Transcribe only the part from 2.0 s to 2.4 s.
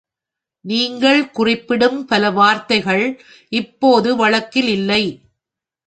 பல